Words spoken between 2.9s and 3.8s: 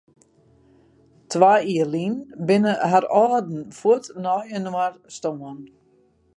har âlden